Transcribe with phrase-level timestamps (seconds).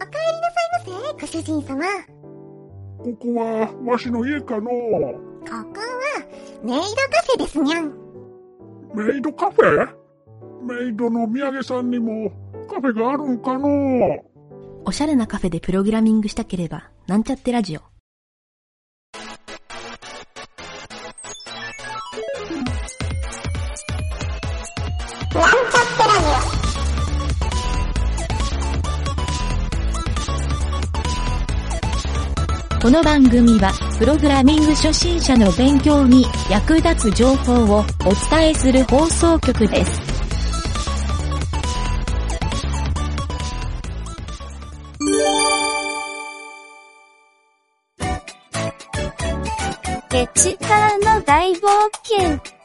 [0.00, 1.84] お帰りなさいませ、ご主人様。
[2.98, 4.70] ここは、わしの家かのこ
[5.46, 5.98] こは、
[6.62, 6.84] メイドカ
[7.26, 7.92] フェですにゃん。
[8.94, 9.88] メイドカフェ？
[10.62, 12.30] メイドの土産さんにも
[12.68, 13.68] カフェがあるんかの
[14.84, 17.80] おしゃれなカフェでプログラミングしたければ、なんちゃってラジオ。
[32.80, 37.84] この番組は、プログラミング初心者の勉強に役立つ情報をお
[38.30, 40.00] 伝えする放送局です。
[50.14, 51.66] エチカーの大冒
[52.04, 52.57] 険。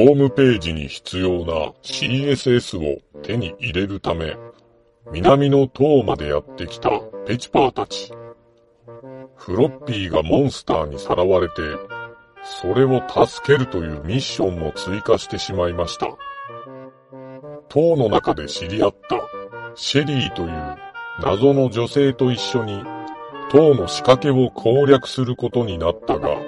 [0.00, 4.34] ホームページに必要な CSS を手に入れるため、
[5.12, 6.88] 南の塔までやってきた
[7.26, 8.10] ペチパーたち。
[9.36, 11.56] フロッピーがモンスターにさらわれて、
[12.42, 16.06] それを助けるというミッションも追加してしまいました。
[17.68, 19.20] 塔の中で知り合った
[19.74, 20.76] シェリーという
[21.22, 22.82] 謎の女性と一緒に
[23.50, 26.38] 塔の仕掛けを攻略することになったが、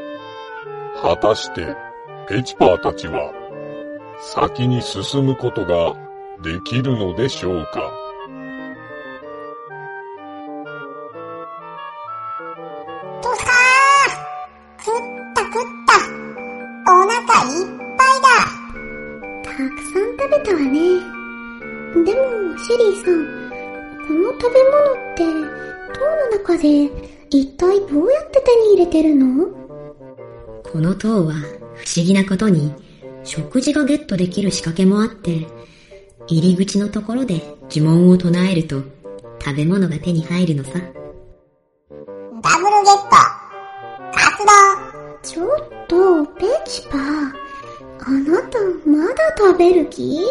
[1.02, 1.76] 果たして
[2.26, 3.41] ペチパーたちは
[4.24, 5.94] 先に進むことが
[6.42, 7.92] できるのでしょうか？
[13.20, 15.00] とさー食っ
[15.34, 15.92] た食った。
[16.90, 17.66] お腹いっ
[17.98, 18.28] ぱいだ。
[19.44, 20.78] たくさん食べたわね。
[22.04, 22.22] でも、
[22.58, 23.14] シェリーさん、
[24.06, 25.20] この食べ物って、
[25.92, 26.66] 塔の中で
[27.30, 29.46] 一体どうやって手に入れてるの？
[30.62, 31.34] この塔は
[31.74, 32.72] 不思議なことに
[33.24, 35.46] 食事がゲットできる仕掛けもあって、
[36.28, 38.82] 入り口のところで呪文を唱えると
[39.40, 40.70] 食べ物が手に入るのさ。
[40.72, 42.02] ダブル
[42.40, 43.10] ゲット
[44.12, 44.52] 活動
[45.22, 46.98] ちょっと、ペチパ。
[46.98, 50.26] あなた、まだ食べる気？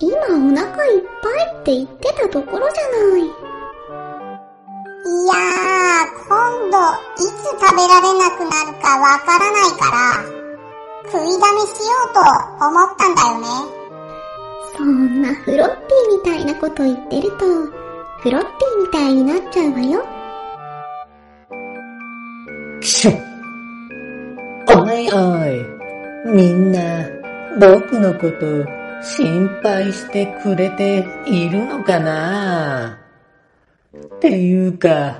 [0.00, 0.22] 今お
[0.54, 3.22] 腹いっぱいって言ってたところじゃない。
[3.22, 3.26] い
[5.26, 6.34] やー、今
[6.70, 6.76] 度、
[7.14, 7.22] いつ
[7.60, 10.37] 食べられなくなるかわからないから、
[11.10, 12.20] 食いだめしようと
[12.66, 13.46] 思ったんだよね。
[14.76, 17.38] そんなフロッピーみたいなこと言ってると、
[18.20, 20.04] フロッピーみたいになっちゃうわよ。
[22.80, 23.12] くしょ
[24.68, 25.64] おいおい、
[26.26, 26.78] みんな、
[27.58, 28.64] 僕のこと
[29.02, 32.98] 心配してくれているのかな？
[33.96, 35.18] っていうか、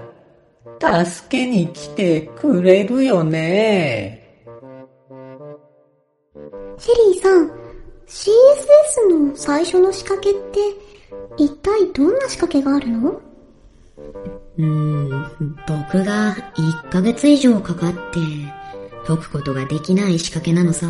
[1.04, 4.17] 助けに来てくれるよね？
[6.78, 7.50] シェリーさん、
[8.06, 10.60] CSS の最初の仕掛けって、
[11.36, 13.20] 一体どんな仕掛けがあるの？
[14.58, 15.10] うーん、
[15.66, 17.98] 僕が1ヶ月以上かかって
[19.06, 20.86] 解くことができない仕掛けなのさ。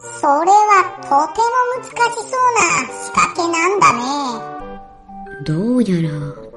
[0.00, 2.68] それはとても難しそうな
[3.04, 4.00] 仕掛けなんだね。
[5.44, 6.08] どうやら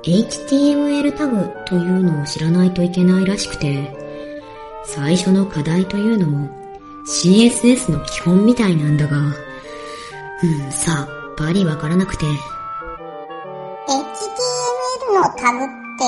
[0.04, 3.94] HTML タグというのを知らないといけないらしくて、
[4.86, 6.61] 最初の課題というのも
[7.06, 9.34] CSS の基本みたいなんだが、うん、
[10.72, 12.34] さっぱりわからなくて、HTML
[15.16, 15.68] のタグっ
[15.98, 16.06] て、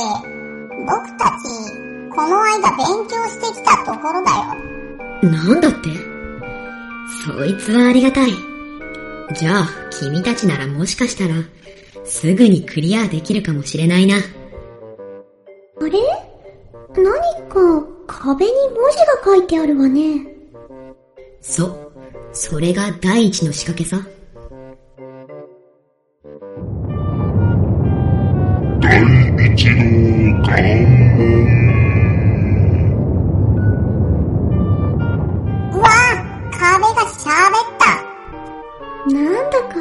[0.85, 1.43] 僕たち、
[2.15, 5.31] この間勉強してきたところだよ。
[5.31, 5.89] なんだって？
[7.25, 8.31] そいつはありがたい。
[9.33, 9.67] じゃあ、
[9.99, 11.35] 君たちならもしかしたら、
[12.05, 14.17] すぐにクリアできるかもしれないな。
[14.17, 14.19] あ
[15.85, 15.91] れ？
[16.95, 17.03] 何
[17.49, 20.32] か壁に文字が書いてあるわね。
[21.43, 21.91] そう。
[22.31, 24.01] それが第一の仕掛けさ。
[28.81, 29.01] 第
[29.53, 30.53] 一の関
[31.17, 31.27] 門。
[35.73, 37.83] うわぁ、壁が喋った。
[39.13, 39.75] なんだか、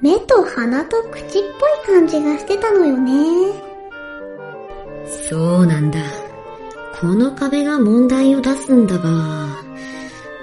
[0.00, 1.42] 目と鼻と口っ
[1.86, 3.52] ぽい感じがしてたのよね。
[5.28, 6.00] そうなんだ。
[7.00, 9.62] この壁が問題を出すんだが、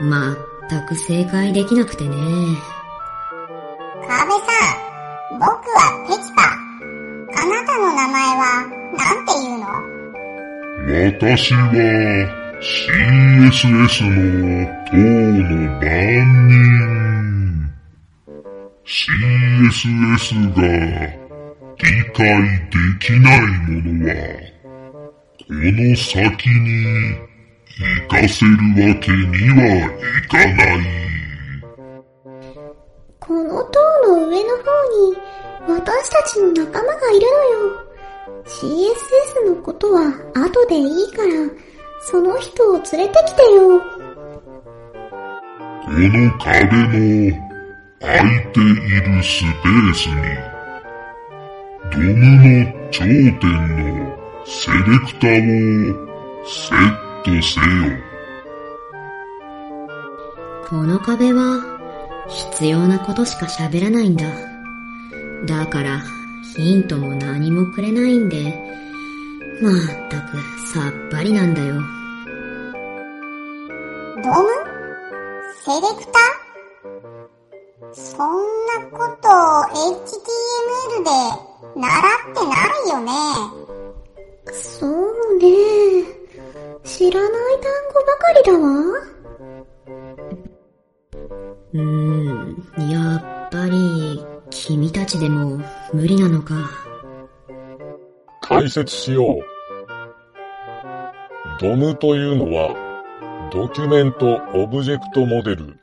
[0.01, 0.37] まっ
[0.69, 2.15] たく正解できなくてね。
[4.07, 4.37] 壁さ
[5.31, 6.41] ん、僕はペチパ。
[7.41, 8.41] あなたの名前は、
[8.97, 9.65] なんて言うの？
[11.21, 11.59] 私は
[12.61, 15.47] CSS の塔の
[15.79, 15.87] 番
[16.47, 16.49] 人。
[18.85, 20.19] CSS
[20.55, 20.59] が
[21.77, 22.17] 理解
[22.69, 23.45] できないも
[23.83, 24.11] のは、
[25.47, 27.28] この先に
[27.77, 28.51] 行かせる
[28.89, 29.17] わけに
[29.49, 30.99] はいかない。
[33.19, 34.63] この塔の上の方
[34.97, 35.17] に
[35.67, 37.89] 私たちの仲間がいるのよ。
[38.45, 41.33] CSS のことは後でいいから、
[42.01, 43.79] その人を連れてきてよ。
[45.83, 47.49] この壁の
[47.99, 50.15] 空いているスペースに、
[51.91, 52.03] ドム
[52.37, 55.39] の頂点のセレクタを
[56.45, 57.65] セットせよ。
[60.69, 61.61] この壁は
[62.27, 64.25] 必要なことしか喋らないんだ。
[65.45, 66.01] だから
[66.55, 68.53] ヒントも何もくれないんで、
[69.61, 69.73] まっ
[70.09, 70.37] たく
[70.73, 71.73] さっぱりなんだよ。
[74.23, 74.49] ドム
[75.63, 76.19] セレクタ
[77.91, 78.27] そん
[78.67, 79.27] なこと
[79.79, 81.09] HTML で
[81.75, 81.87] 習
[82.31, 82.55] ってな
[82.85, 83.11] いよね。
[84.53, 85.78] そうね。
[88.33, 88.69] りだわ。
[91.73, 95.61] うーん、やっぱり君たちでも
[95.93, 96.55] 無理なのか。
[98.41, 99.43] 解説しよう。
[101.61, 105.77] ドムというのは、ドキュメントオブジェクトモデル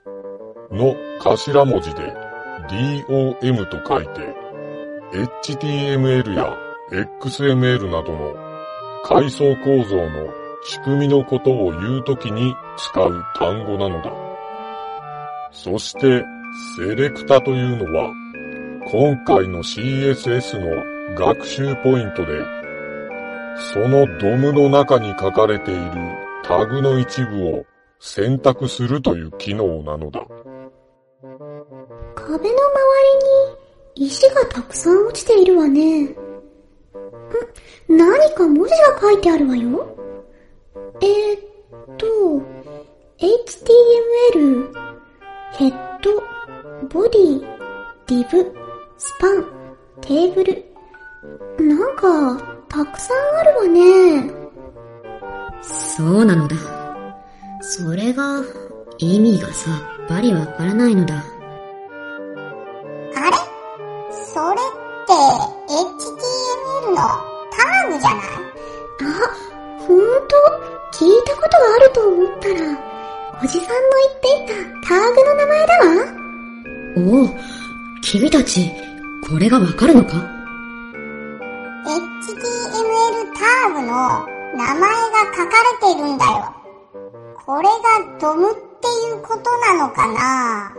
[0.71, 2.15] の頭文字で
[2.69, 4.35] DOM と書いて、
[5.13, 6.57] HTML や
[6.91, 8.35] XML などの
[9.05, 14.13] 階層構造の仕組みのことを言うときに使う単語なのだ。
[15.53, 16.25] そして、
[16.79, 18.13] セレクタというのは、
[18.91, 22.41] 今回の CSS の学習ポイントで、
[23.73, 25.83] そのドムの中に書かれている
[26.45, 27.65] タグの一部を
[27.99, 30.21] 選択するという機能なのだ。
[32.15, 32.49] 壁の周
[33.95, 36.05] りに石がたくさん落ちているわね。
[36.05, 36.17] ん？
[37.89, 39.96] 何か文字が書いてあるわよ。
[41.01, 42.07] えー、っと、
[43.19, 44.73] HTML、
[45.53, 46.23] ヘッド、
[46.89, 47.47] ボディ、
[48.07, 48.53] div、
[48.99, 49.45] スパン、
[50.01, 50.65] テーブル。
[51.59, 54.31] なんか、たくさんあるわね。
[55.63, 56.57] そうなのだ。
[57.61, 58.43] それが
[58.99, 59.71] 意味がさ
[60.05, 61.25] っぱりわからないのだ。
[70.99, 72.55] 聞いたことがあると思ったら、
[73.45, 75.93] おじさんの言っていたタグの名前だわ。
[76.97, 77.29] おお、
[78.03, 78.73] 君たち、
[79.29, 80.13] これがわかるのか
[81.85, 81.99] ？HTML
[83.35, 84.27] タグの
[84.57, 84.89] 名前が
[85.37, 85.53] 書か
[85.83, 86.31] れているんだよ。
[87.45, 87.75] これが
[88.19, 90.73] ドムっていうことなのかな？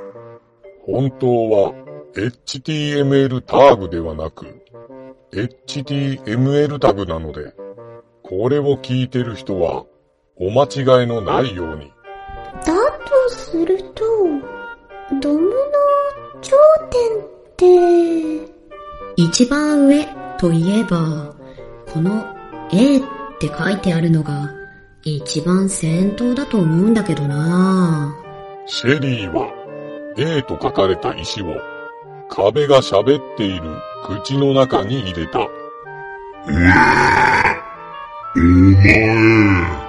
[0.84, 1.74] 本当は
[2.16, 4.48] HTML タグではなく
[5.32, 7.54] HTML タグなので、
[8.24, 9.86] これを聞いてる人は
[10.40, 11.92] お間違いのないように。
[12.66, 14.04] だとすると、
[15.22, 15.52] ドムの
[16.42, 16.56] 頂
[16.90, 18.54] 点って、
[19.16, 20.06] 一番上
[20.38, 21.34] といえば、
[21.92, 22.24] この
[22.72, 23.02] A っ
[23.40, 24.50] て書いてあるのが
[25.04, 28.14] 一番先頭だと思うんだけどな
[28.66, 29.48] シェリーは
[30.18, 31.56] A と書かれた石を
[32.30, 33.64] 壁が喋っている
[34.06, 35.40] 口の中に入れた。
[35.40, 35.48] お
[38.36, 39.87] 前、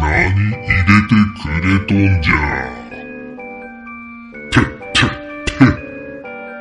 [0.00, 2.32] 何入れてくれとんじゃ。
[4.50, 5.08] てってっ
[5.44, 5.52] て。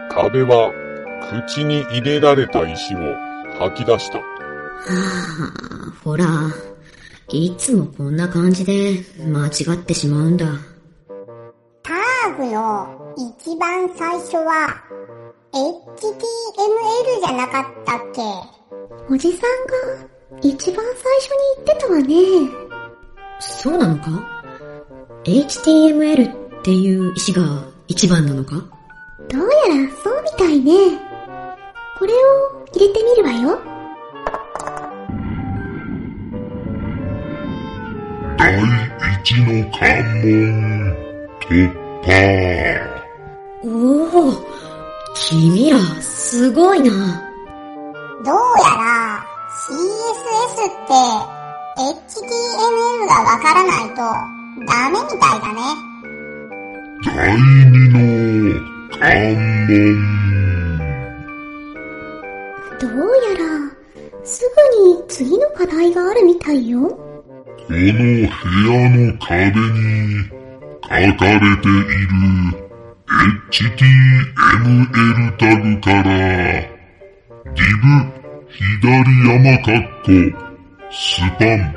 [0.10, 0.72] 壁は
[1.48, 2.98] 口に入れられた石を
[3.60, 4.18] 吐き出した。
[4.20, 4.24] は
[4.84, 6.26] あ、ほら、
[7.30, 10.46] いつもこんな感じで間違ってしまうんだ。
[11.84, 11.94] タ
[12.38, 14.84] グの一番最初は
[15.54, 16.08] HTML
[17.26, 18.22] じゃなかったっけ？
[19.14, 19.42] おじさん
[19.98, 20.06] が
[20.42, 22.06] 一番最初に言ってたわね。
[23.40, 24.10] そうなのか
[25.24, 27.44] ?HTML っていう石が
[27.88, 28.56] 一番なのか？
[29.30, 31.00] どうやらそうみたいね。
[31.98, 33.60] これを入れてみるわよ。
[38.38, 38.58] 第
[39.22, 39.88] 一の関
[40.22, 40.96] 門、
[41.42, 41.48] 突
[42.04, 42.10] 破。
[43.64, 43.68] お
[44.30, 44.34] お、
[45.14, 46.90] 君らすごいな。
[48.26, 48.40] どうや
[48.78, 49.26] ら
[49.68, 49.76] CSS
[50.68, 50.94] って
[51.80, 54.04] HTML がわからないと
[54.68, 55.62] ダメみたいだね。
[57.06, 57.08] 第
[57.38, 57.98] 二の
[59.00, 59.00] 関
[59.66, 59.72] 門。
[62.80, 63.48] どうやら、
[64.26, 66.82] すぐに次の課題があるみたいよ。
[66.82, 66.98] こ
[67.70, 70.28] の部屋の壁に
[70.84, 72.12] 書かれている
[73.52, 76.10] HTML タグから、
[77.56, 77.82] div
[78.50, 78.68] 左
[79.24, 79.70] 山括
[80.34, 80.49] 弧
[80.92, 81.72] スパン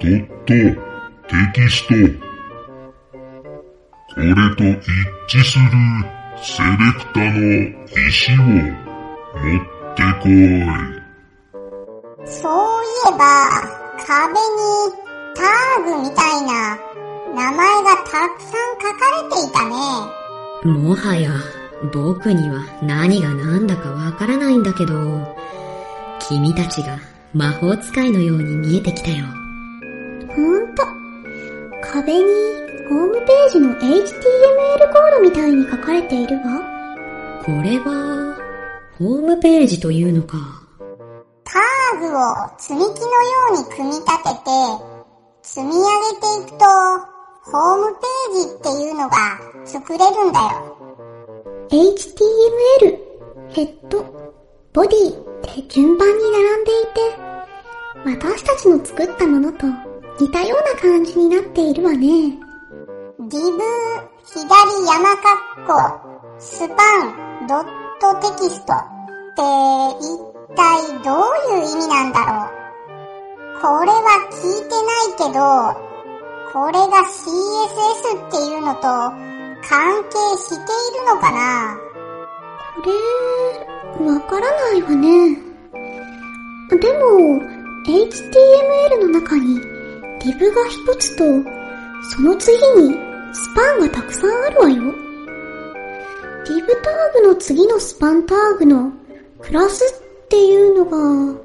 [0.00, 1.92] ドットテキスト。
[4.14, 5.64] これと一致する
[6.42, 7.40] セレクタの
[8.08, 9.60] 石を持っ
[9.94, 10.32] てこい。
[12.26, 13.22] そういえば、
[14.06, 14.40] 壁に
[15.36, 16.50] ターグみたいな
[17.34, 19.76] 名前がたくさん書かれていたね。
[20.72, 21.30] もはや、
[21.92, 25.36] 僕には何が何だかわからないんだけど、
[26.18, 26.98] 君たちが
[27.34, 29.26] 魔法使いのように見えてきたよ。
[30.34, 30.82] ほんと。
[31.82, 32.24] 壁に
[32.88, 33.82] ホームページの HTML
[34.92, 36.42] コードみたいに書かれているわ。
[37.44, 38.36] これは、
[38.98, 40.38] ホームページというのか。
[41.44, 42.94] ターグを積み木のよ
[43.52, 44.50] うに組み立てて、
[45.42, 46.64] 積み上げていくと、
[47.42, 49.16] ホームページっていうのが
[49.64, 50.76] 作れるんだよ。
[51.70, 52.98] HTML、
[53.50, 54.02] ヘッド、
[54.72, 59.66] ボディって順番に並んでいて、私たちの作ったものと
[60.20, 61.98] 似たような感じになっているわね。
[61.98, 62.36] リ
[63.20, 63.38] ブ、
[64.24, 64.40] 左
[64.86, 65.30] 山括
[65.66, 67.64] 弧、スパン、ドッ
[68.00, 68.76] トテキストっ
[69.34, 69.42] て
[70.00, 72.58] 一体どういう意味なんだろう。
[73.60, 75.88] これは聞いてないけど、
[76.52, 78.82] これが CSS っていうのと
[79.68, 80.58] 関係してい
[81.00, 81.76] るのかな
[82.82, 85.36] これ、わからないわね。
[86.70, 87.40] でも、
[87.86, 89.58] HTML の中に
[90.20, 91.24] div が一つと、
[92.10, 92.94] その次に
[93.32, 94.82] スパンがたくさんあるわよ。
[96.44, 98.92] div ターグの次のスパンターグの
[99.40, 101.40] クラスっていうのが、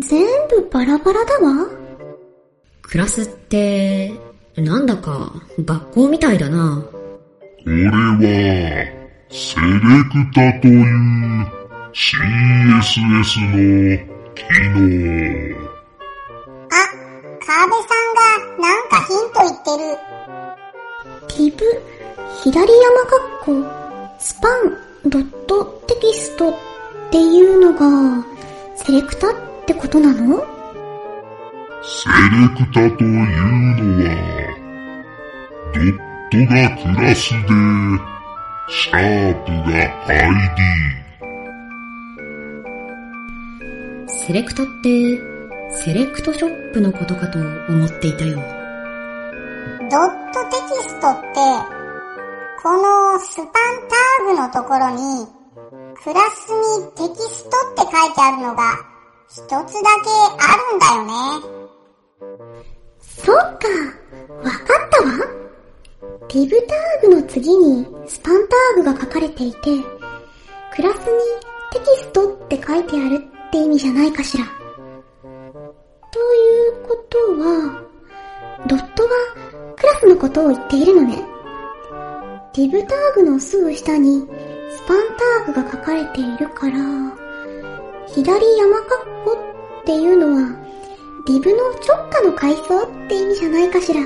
[0.00, 1.68] 全部バラバラだわ。
[2.82, 4.12] クラスって、
[4.56, 6.84] なんだか学校みたいだな。
[7.64, 8.18] これは、
[9.30, 9.70] セレ
[10.12, 11.63] クタという
[11.94, 14.42] CSS の機
[14.74, 14.82] 能。
[16.68, 16.74] あ、
[17.46, 19.94] 川辺さんがなんかヒント言ってる。
[21.28, 21.54] div
[22.42, 22.66] 左山
[23.04, 23.62] 括弧
[24.18, 26.54] スパンドットテキストっ
[27.12, 28.26] ていうのが
[28.74, 29.34] セレクタっ
[29.64, 30.44] てことなの？
[31.84, 33.22] セレクタというの
[34.02, 34.10] は、
[35.72, 35.84] ドッ
[36.32, 37.38] トがクラスで、
[38.68, 39.74] シャープが
[40.08, 41.03] ID。
[44.26, 45.20] セレクタって、
[45.70, 48.36] セレクトショップのことかと思っていたよ。
[48.36, 51.28] ドットテキストって、
[52.62, 55.26] このスパンターグのところに、
[56.02, 58.62] クラスにテキストって書いてあるのが、
[59.28, 59.68] 一つだけ
[60.38, 61.12] あるんだよね。
[63.00, 63.44] そうか、
[64.42, 65.10] わかったわ。
[66.28, 69.58] div ターグの次にスパンターグが書かれていて、
[70.74, 71.12] クラスに
[71.72, 74.44] テキストって書いてあるってって意味じゃないかしら。
[76.10, 77.82] ということは、
[78.66, 79.10] ドットは
[79.76, 81.22] クラスのことを言っているのね。
[82.52, 84.26] div ターグのすぐ下に
[84.70, 84.96] スパン
[85.46, 86.78] ターグが書かれているから、
[88.08, 89.32] 左山括弧
[89.82, 90.56] っていうのは、
[91.28, 94.00] リブの直下の階層って意味じゃないかしら。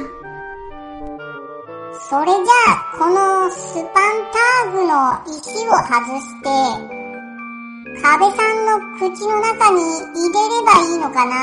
[2.11, 3.93] それじゃあ、このスパン
[4.33, 6.98] ターグの石を外して、
[8.01, 11.35] 壁さんの口の中に入れればいいのかな？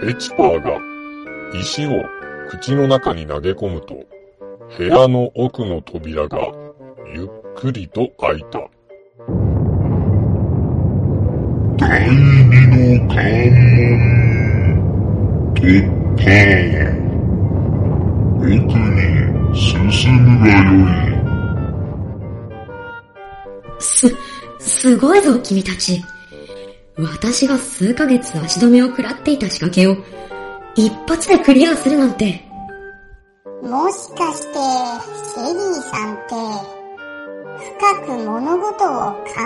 [0.00, 0.80] ペチパーが
[1.58, 1.90] 石を
[2.48, 3.94] 口の中に投げ込むと、
[4.76, 6.38] 部屋の奥の扉が
[7.14, 8.60] ゆっくりと開いた。
[11.76, 12.16] 第二
[12.98, 13.16] の関
[13.76, 15.60] 門、突
[16.16, 16.24] 破。
[18.44, 18.54] 奥に
[19.56, 20.62] 進むがよ
[21.00, 21.03] い。
[24.58, 26.02] す、すごいぞ、君たち。
[26.96, 29.96] 私が数ヶ月足止めを食らっていた仕掛けを、
[30.76, 32.44] 一発でクリアするなんて。
[33.62, 36.34] もしかして、シェリーさんって、
[37.80, 39.38] 深く物事を考え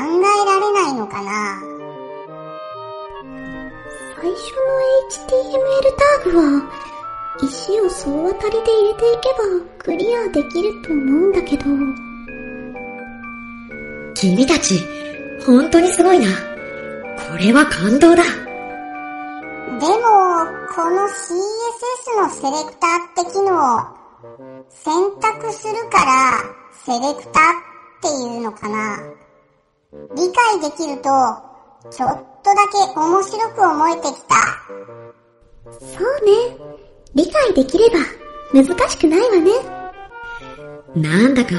[0.44, 1.60] られないのかな？
[4.20, 4.70] 最初の
[5.10, 5.86] HTML
[6.24, 6.42] タグは、
[7.42, 9.44] 石を総当たりで入れていけば
[9.78, 11.64] クリアできると思うんだけど、
[14.20, 14.74] 君たち、
[15.46, 16.26] 本当にすごいな。
[16.26, 18.24] これは感動だ。
[18.24, 20.18] でも、
[20.74, 21.40] この CSS
[22.16, 23.86] のセレクターって機能、
[24.70, 26.42] 選択するから、
[26.84, 28.98] セレクターっていうのかな
[30.16, 31.08] 理解できると、
[31.88, 34.34] ちょっとだけ面白く思えてきた。
[35.80, 36.56] そうね。
[37.14, 37.98] 理解できれば
[38.52, 39.52] 難しくないわね。
[40.96, 41.50] なんだか、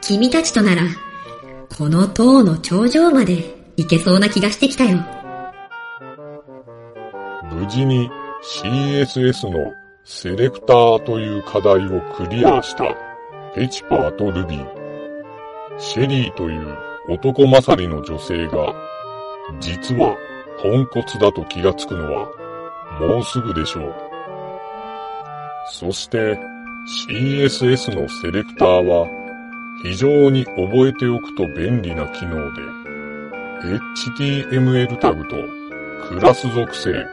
[0.00, 0.80] 君たちとなら、
[1.76, 4.98] この塔の頂上まで行けそうな気がしてきたよ。
[7.52, 8.10] 無事に
[8.42, 12.84] CSS のセレクターという課題をクリアした
[13.54, 14.66] ペチパーとルビー。
[15.76, 16.78] シェリーという
[17.10, 18.74] 男勝りの女性が、
[19.60, 20.16] 実は
[20.62, 22.30] ポンコツだと気がつくのは、
[23.00, 23.94] もうすぐでしょう。
[25.72, 26.38] そして
[27.10, 29.25] CSS のセレクターは、
[29.86, 32.62] 非常に覚えておくと便利な機能で、
[34.18, 35.36] HTML タグと
[36.08, 37.06] クラス属性、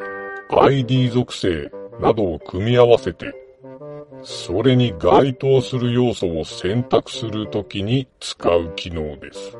[0.50, 3.32] ID 属性などを組み合わせて、
[4.24, 9.56] それに該当する要素を選択するときに使う機能です。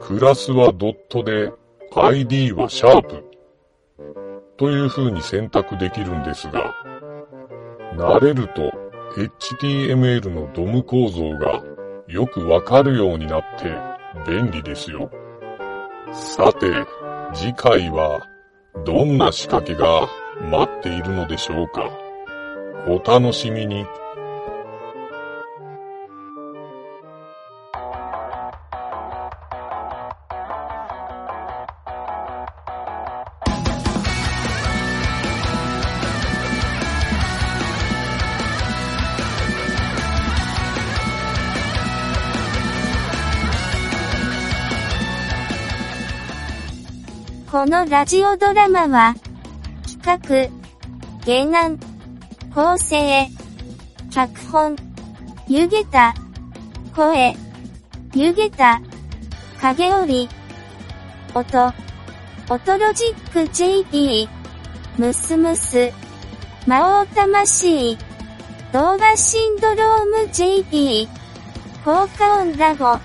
[0.00, 1.52] クラスはドットで
[1.96, 3.24] ID はシャープ
[4.56, 6.72] という風に選択できるんですが、
[7.96, 8.79] 慣れると
[9.16, 11.62] HTML のドム構造が
[12.06, 13.72] よくわかるようになって
[14.30, 15.10] 便利ですよ。
[16.12, 16.70] さて、
[17.32, 18.20] 次回は
[18.84, 20.08] どんな仕掛けが
[20.50, 21.90] 待っているのでしょうか？
[22.88, 23.84] お楽しみに。
[47.84, 49.14] のラジオドラマは、
[49.86, 50.50] 企
[51.24, 51.78] 画、原案、
[52.54, 53.26] 構成、
[54.10, 54.76] 脚本、
[55.48, 56.14] 湯げた、
[56.94, 57.34] 声、
[58.14, 58.82] 湯げた、
[59.62, 60.28] 影織、
[61.34, 61.72] 音、
[62.50, 64.28] 音ロジック JP、
[64.98, 65.90] ムスムス、
[66.66, 67.96] 魔王魂、
[68.74, 71.08] 動画シンドローム JP、
[71.84, 72.98] 効果音ラボ、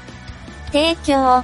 [0.73, 1.43] 提供、